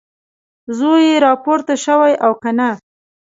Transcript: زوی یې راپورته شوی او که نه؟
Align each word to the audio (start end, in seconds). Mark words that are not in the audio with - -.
زوی 0.77 1.01
یې 1.09 1.17
راپورته 1.27 1.73
شوی 1.85 2.13
او 2.25 2.33
که 2.41 2.51
نه؟ 2.59 2.69